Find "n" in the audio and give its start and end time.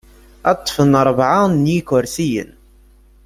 1.47-1.69